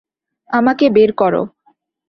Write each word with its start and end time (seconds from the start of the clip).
আমাকে 0.49 0.85
বের 0.89 1.11
করো! 1.13 1.41